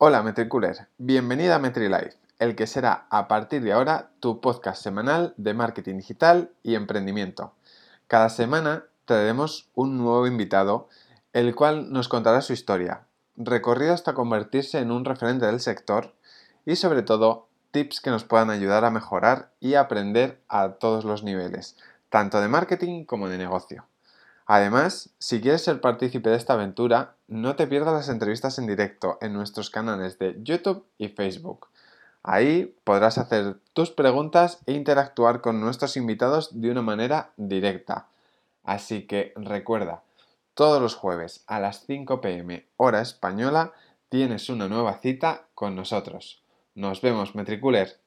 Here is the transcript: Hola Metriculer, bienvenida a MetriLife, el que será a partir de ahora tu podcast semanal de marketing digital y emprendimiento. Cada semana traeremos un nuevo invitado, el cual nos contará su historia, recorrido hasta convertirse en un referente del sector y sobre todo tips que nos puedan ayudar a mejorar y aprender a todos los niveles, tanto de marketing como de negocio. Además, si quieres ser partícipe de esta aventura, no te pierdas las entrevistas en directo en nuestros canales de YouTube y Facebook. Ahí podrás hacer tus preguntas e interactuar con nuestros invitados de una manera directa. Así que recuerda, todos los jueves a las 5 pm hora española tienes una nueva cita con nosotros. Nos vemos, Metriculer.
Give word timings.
Hola 0.00 0.22
Metriculer, 0.22 0.86
bienvenida 0.98 1.56
a 1.56 1.58
MetriLife, 1.58 2.14
el 2.38 2.54
que 2.54 2.68
será 2.68 3.08
a 3.10 3.26
partir 3.26 3.64
de 3.64 3.72
ahora 3.72 4.10
tu 4.20 4.40
podcast 4.40 4.80
semanal 4.80 5.34
de 5.38 5.54
marketing 5.54 5.96
digital 5.96 6.52
y 6.62 6.76
emprendimiento. 6.76 7.52
Cada 8.06 8.28
semana 8.28 8.84
traeremos 9.06 9.68
un 9.74 9.98
nuevo 9.98 10.28
invitado, 10.28 10.88
el 11.32 11.52
cual 11.56 11.92
nos 11.92 12.06
contará 12.06 12.42
su 12.42 12.52
historia, 12.52 13.06
recorrido 13.34 13.92
hasta 13.92 14.14
convertirse 14.14 14.78
en 14.78 14.92
un 14.92 15.04
referente 15.04 15.46
del 15.46 15.58
sector 15.58 16.14
y 16.64 16.76
sobre 16.76 17.02
todo 17.02 17.48
tips 17.72 18.00
que 18.00 18.10
nos 18.10 18.22
puedan 18.22 18.50
ayudar 18.50 18.84
a 18.84 18.92
mejorar 18.92 19.50
y 19.58 19.74
aprender 19.74 20.40
a 20.46 20.74
todos 20.74 21.04
los 21.04 21.24
niveles, 21.24 21.76
tanto 22.08 22.40
de 22.40 22.46
marketing 22.46 23.04
como 23.04 23.28
de 23.28 23.36
negocio. 23.36 23.84
Además, 24.50 25.10
si 25.18 25.42
quieres 25.42 25.60
ser 25.60 25.82
partícipe 25.82 26.30
de 26.30 26.36
esta 26.36 26.54
aventura, 26.54 27.16
no 27.26 27.54
te 27.54 27.66
pierdas 27.66 27.92
las 27.92 28.08
entrevistas 28.08 28.58
en 28.58 28.66
directo 28.66 29.18
en 29.20 29.34
nuestros 29.34 29.68
canales 29.68 30.18
de 30.18 30.38
YouTube 30.42 30.86
y 30.96 31.08
Facebook. 31.08 31.68
Ahí 32.22 32.74
podrás 32.82 33.18
hacer 33.18 33.58
tus 33.74 33.90
preguntas 33.90 34.60
e 34.64 34.72
interactuar 34.72 35.42
con 35.42 35.60
nuestros 35.60 35.98
invitados 35.98 36.62
de 36.62 36.70
una 36.70 36.80
manera 36.80 37.32
directa. 37.36 38.08
Así 38.64 39.06
que 39.06 39.34
recuerda, 39.36 40.02
todos 40.54 40.80
los 40.80 40.94
jueves 40.94 41.44
a 41.46 41.60
las 41.60 41.84
5 41.84 42.22
pm 42.22 42.64
hora 42.78 43.02
española 43.02 43.74
tienes 44.08 44.48
una 44.48 44.66
nueva 44.66 44.94
cita 45.02 45.42
con 45.54 45.76
nosotros. 45.76 46.42
Nos 46.74 47.02
vemos, 47.02 47.34
Metriculer. 47.34 47.98